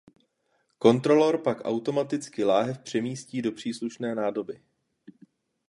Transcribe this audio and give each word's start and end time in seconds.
Kontrolor 0.77 1.37
pak 1.41 1.61
automaticky 1.65 2.43
láhev 2.43 2.77
přemístí 2.79 3.41
do 3.41 3.51
příslušné 3.51 4.15
nádoby. 4.15 4.61